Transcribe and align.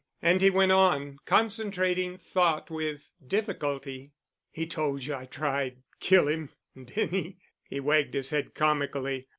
And 0.19 0.41
he 0.41 0.49
went 0.49 0.71
on, 0.71 1.19
concentrating 1.25 2.17
thought 2.17 2.71
with 2.71 3.11
difficulty. 3.27 4.13
"He 4.49 4.65
told 4.65 5.03
you 5.03 5.13
I 5.13 5.25
tried—kill 5.25 6.27
him—didn' 6.27 7.09
he?" 7.09 7.37
He 7.69 7.79
wagged 7.79 8.15
his 8.15 8.31
head 8.31 8.55
comically. 8.55 9.27